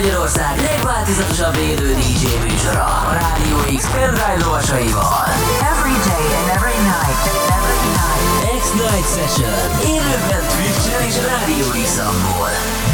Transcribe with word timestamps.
Magyarország 0.00 0.60
legváltozatosabb 0.70 1.56
élő 1.56 1.94
DJ 1.94 2.24
műsora 2.48 2.84
a 2.84 3.12
Rádió 3.12 3.76
X 3.76 3.90
pendrive 3.90 4.36
lovasaival. 4.44 5.24
Every 5.72 5.96
day 6.10 6.26
and 6.38 6.48
every 6.56 6.78
night. 6.92 7.22
Every 7.58 7.88
night. 8.00 8.60
X-Night 8.60 9.08
Session. 9.16 9.58
Élőben 9.94 10.42
Twitch-en 10.52 11.06
és 11.08 11.16
Rádió 11.30 11.66
x 11.84 11.98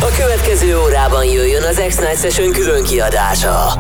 A 0.00 0.16
következő 0.16 0.78
órában 0.78 1.24
jöjjön 1.24 1.62
az 1.62 1.82
X-Night 1.88 2.20
Session 2.20 2.52
külön 2.52 2.84
kiadása. 2.84 3.74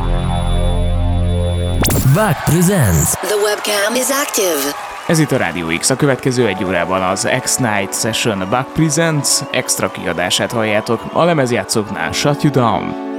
Back 2.14 2.44
presents. 2.44 3.10
The 3.10 3.36
webcam 3.44 3.94
is 3.94 4.08
active. 4.22 4.76
Ez 5.06 5.18
itt 5.18 5.32
a 5.32 5.36
Rádió 5.36 5.66
X. 5.78 5.90
A 5.90 5.96
következő 5.96 6.46
egy 6.46 6.64
órában 6.64 7.02
az 7.02 7.28
X-Night 7.42 8.00
Session 8.00 8.46
Back 8.50 8.72
Presents 8.72 9.28
extra 9.50 9.90
kiadását 9.90 10.52
halljátok 10.52 11.00
a 11.12 11.24
lemezjátszóknál 11.24 12.12
Shut 12.12 12.42
You 12.42 12.52
Down. 12.52 13.13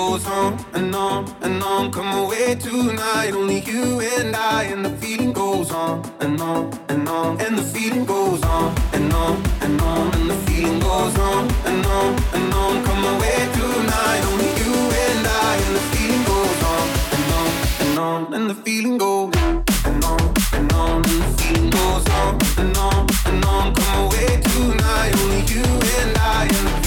Goes 0.00 0.26
on 0.26 0.52
and 0.72 0.94
on 0.94 1.20
and 1.42 1.62
on. 1.62 1.92
Come 1.92 2.12
away 2.22 2.54
tonight, 2.54 3.32
only 3.40 3.60
you 3.70 4.00
and 4.00 4.34
I. 4.34 4.62
And 4.72 4.82
the 4.86 4.94
feeling 5.02 5.32
goes 5.32 5.70
on 5.70 5.96
and 6.20 6.40
on 6.40 6.62
and 6.88 7.06
on, 7.08 7.40
and 7.44 7.58
the 7.58 7.66
feeling 7.74 8.06
goes 8.06 8.42
on 8.56 8.68
and 8.94 9.12
on 9.12 9.34
and 9.64 9.80
on, 9.82 10.06
and 10.16 10.30
the 10.30 10.38
feeling 10.46 10.80
goes 10.80 11.16
on 11.28 11.42
and 11.68 11.84
on 11.98 12.10
and 12.36 12.54
on. 12.62 12.74
Come 12.86 13.04
away 13.12 13.38
tonight, 13.58 14.22
only 14.30 14.50
you 14.60 14.74
and 15.04 15.26
I. 15.48 15.52
And 15.66 15.74
the 15.78 15.84
feeling 15.92 16.24
goes 16.32 16.60
on 16.72 16.86
and 17.14 17.26
on 17.38 17.50
and 17.82 17.98
on, 18.08 18.34
and 18.36 18.44
the 18.50 18.58
feeling 18.64 18.96
goes 19.04 19.34
and 19.88 20.04
on 20.10 20.20
and 20.56 20.72
on, 20.80 20.96
and 21.10 21.18
the 21.24 21.30
feeling 21.38 21.70
goes 21.78 22.06
on 22.20 22.32
and 22.62 22.76
on 22.86 23.06
and 23.28 23.44
on. 23.54 23.66
Come 23.78 23.94
away 24.04 24.28
tonight, 24.48 25.12
only 25.22 25.42
you 25.52 25.64
and 26.00 26.16
I. 26.16 26.79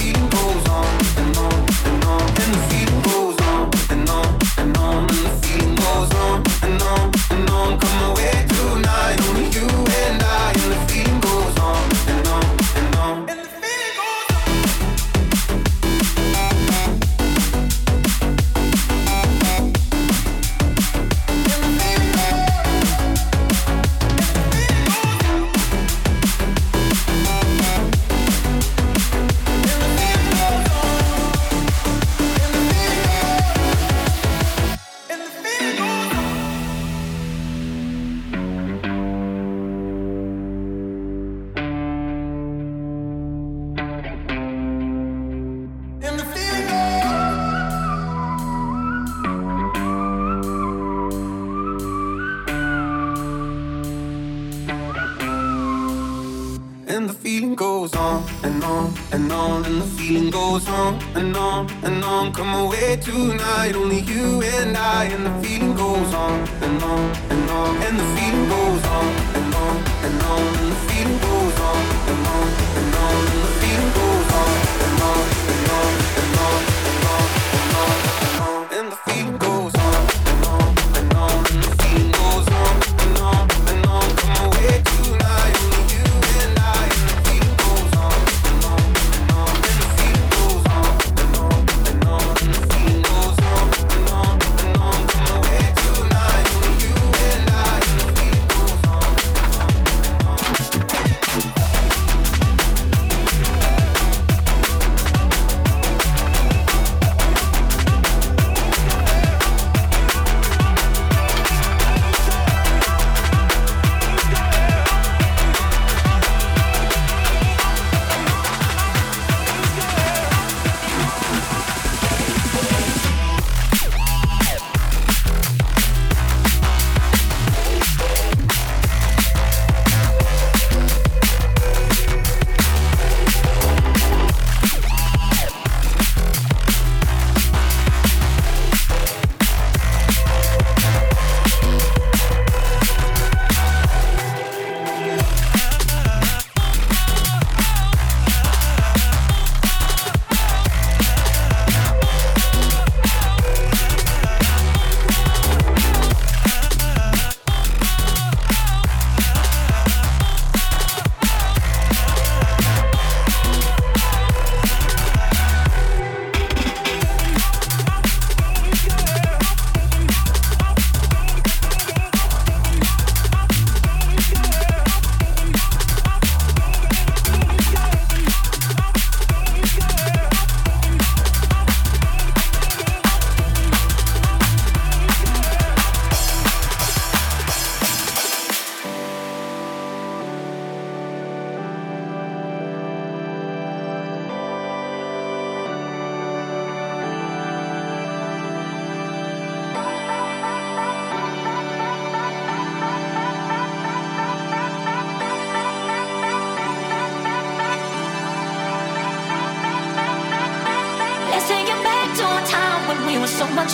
on, 62.24 62.32
come 62.32 62.54
away 62.54 62.96
tonight. 62.96 63.74
Only 63.74 64.00
you 64.00 64.42
and 64.42 64.76
I, 64.76 65.04
and 65.04 65.26
the 65.26 65.46
feeling 65.46 65.74
goes 65.74 66.14
on 66.14 66.48
and 66.62 66.82
on 66.82 67.16
and 67.30 67.50
on, 67.50 67.76
and 67.82 67.98
the 67.98 68.04
feeling 68.16 68.48
goes 68.48 68.84
on. 68.84 69.23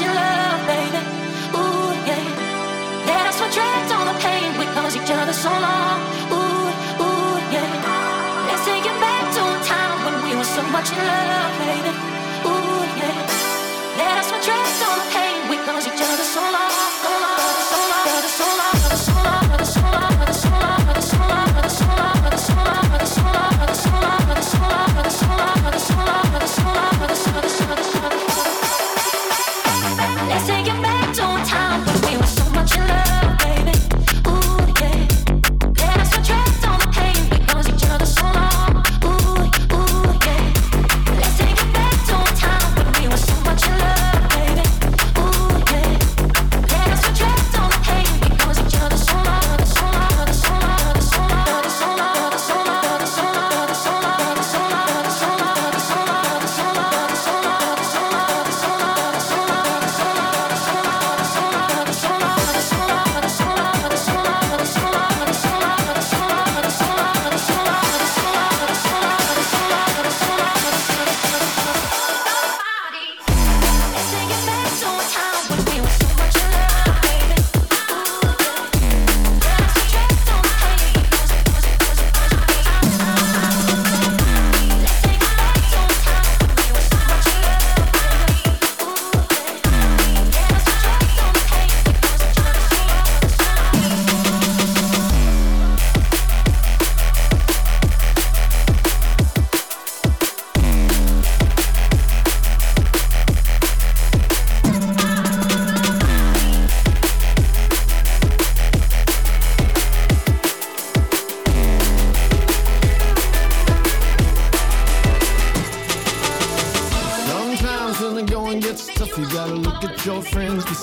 you 0.00 0.14
love. 0.14 0.29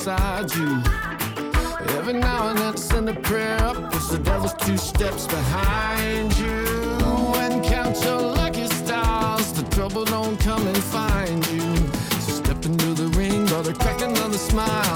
beside 0.08 0.56
you. 0.56 0.82
Every 1.98 2.14
now 2.14 2.48
and 2.50 2.58
then 2.58 2.78
send 2.78 3.10
a 3.10 3.14
prayer 3.14 3.62
up, 3.62 3.94
as 3.94 4.08
the 4.08 4.20
devil's 4.20 4.54
two 4.54 4.78
steps 4.78 5.28
behind 5.28 6.38
you. 6.38 6.64
And 7.44 7.62
count 7.62 8.02
your 8.06 8.22
lucky 8.22 8.68
stars, 8.68 9.52
the 9.52 9.64
trouble 9.64 10.06
don't 10.06 10.40
come 10.40 10.66
and 10.66 10.78
find 10.78 11.46
you. 11.48 11.76
So 12.24 12.32
step 12.42 12.64
into 12.66 12.94
the 12.94 13.08
ring, 13.18 13.48
but 13.48 13.68
a 13.68 13.74
cracking 13.74 14.18
on 14.20 14.32
the 14.32 14.38
smile. 14.38 14.87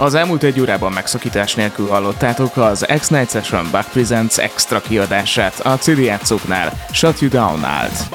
Az 0.00 0.14
elmúlt 0.14 0.42
egy 0.42 0.60
órában 0.60 0.92
megszakítás 0.92 1.54
nélkül 1.54 1.88
hallottátok 1.88 2.56
az 2.56 2.86
X-Night 2.98 3.30
Session 3.30 3.70
Back 3.70 3.90
Presents 3.90 4.38
extra 4.38 4.80
kiadását 4.80 5.60
a 5.60 5.78
CD 5.78 5.98
játszóknál 5.98 6.86
Shut 6.92 7.20
You 7.20 7.30
Down 7.30 7.64
állt. 7.64 8.08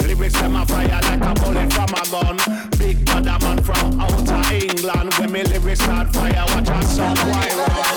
Lyrics 0.00 0.32
them 0.32 0.56
a 0.56 0.64
fire 0.66 1.00
like 1.10 1.24
a 1.24 1.32
bullet 1.32 1.72
from 1.72 1.92
a 1.92 2.02
gun. 2.10 2.36
Big 2.78 3.04
bad 3.04 3.26
man 3.42 3.62
from 3.62 4.00
outer 4.00 4.54
England. 4.54 5.12
When 5.18 5.30
me 5.30 5.42
lyrics 5.42 5.80
start 5.80 6.12
fire, 6.14 6.44
watch 6.48 6.70
a 6.70 6.82
song 6.82 7.16
why 7.16 7.48
run. 7.56 7.87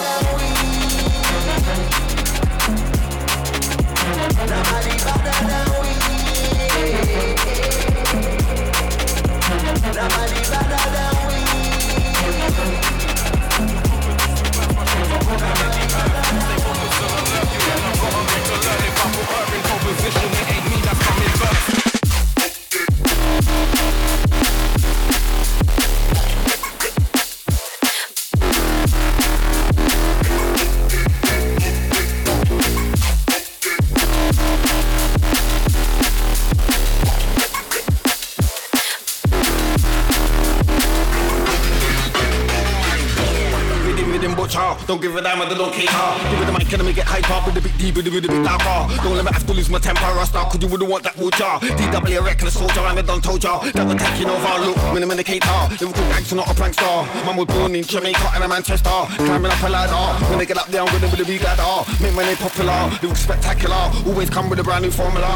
Give 45.12 45.20
a 45.20 45.28
damn, 45.28 45.42
I 45.42 45.50
don't 45.50 45.74
cater. 45.74 46.08
Give 46.32 46.42
it 46.42 46.46
the 46.46 46.54
mic 46.56 46.72
and 46.72 46.82
I 46.82 46.86
make 46.86 46.98
it 46.98 47.04
hyper 47.04 47.44
with 47.46 47.58
a 47.58 47.62
bit 47.62 47.78
deeper, 47.78 48.00
with 48.00 48.26
a 48.26 48.32
bit 48.32 48.44
darker. 48.44 48.80
Don't 49.04 49.16
let 49.16 49.26
me 49.26 49.32
have 49.32 49.46
to 49.46 49.54
lose 49.54 49.70
my 49.70 49.80
temper 49.80 50.08
or 50.08 50.26
start, 50.26 50.52
cause 50.52 50.62
you 50.62 50.70
wouldn't 50.70 50.90
want 50.90 51.04
that 51.04 51.18
wood 51.18 51.34
jar. 51.36 51.60
DW 51.60 52.20
a 52.20 52.22
reckless 52.22 52.56
soldier, 52.56 52.80
and 52.80 53.00
I 53.00 53.02
done 53.02 53.22
told 53.22 53.44
ya 53.44 53.60
that 53.60 53.86
we're 53.88 54.00
taking 54.00 54.30
over. 54.30 54.54
Look, 54.64 54.78
when 54.94 55.04
I'm 55.04 55.12
indicator, 55.12 55.68
Liverpool 55.84 56.08
gangster, 56.16 56.36
not 56.36 56.48
a 56.48 56.56
prankster. 56.56 57.06
Man 57.26 57.36
was 57.36 57.48
born 57.48 57.76
in 57.76 57.84
Jamaica 57.84 58.32
and 58.36 58.44
a 58.44 58.48
Manchester. 58.48 59.04
Climbing 59.20 59.52
up 59.52 59.64
a 59.64 59.70
ladder. 59.70 60.26
When 60.30 60.40
they 60.40 60.46
get 60.46 60.58
up 60.58 60.68
there, 60.68 60.82
I'm 60.82 61.00
them 61.00 61.12
with 61.12 61.20
a 61.20 61.26
big 61.26 61.44
ladder. 61.44 61.92
Make 62.02 62.16
my 62.16 62.24
name 62.24 62.38
popular, 62.38 62.80
look 63.04 63.18
spectacular. 63.18 63.92
Always 64.08 64.30
come 64.30 64.50
with 64.50 64.60
a 64.60 64.64
brand 64.64 64.86
new 64.86 64.92
formula. 64.92 65.28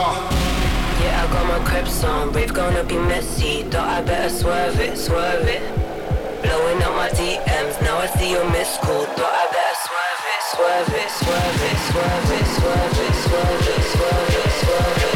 Yeah, 1.03 1.27
I 1.27 1.33
got 1.33 1.45
my 1.51 1.59
creps 1.67 2.03
on, 2.03 2.31
rave 2.31 2.53
gonna 2.53 2.83
be 2.83 2.95
messy. 2.95 3.63
Thought 3.63 3.89
I 3.89 4.01
better 4.01 4.29
swerve 4.29 4.79
it, 4.79 4.97
swerve 4.97 5.47
it. 5.47 5.61
Blowing 6.41 6.81
up 6.83 6.95
my 6.95 7.09
DMs, 7.09 7.81
now 7.81 7.97
I 7.97 8.05
see 8.05 8.31
your 8.31 8.49
miss 8.51 8.77
call. 8.77 9.04
soirée, 10.55 11.09
soirée, 11.09 11.75
soirée, 11.91 12.45
soirée, 12.55 13.13
soirée, 13.23 13.81
soirée, 13.91 14.49
soirée. 14.61 15.14